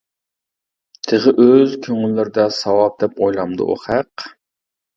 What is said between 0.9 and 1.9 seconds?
تېخى ئۆز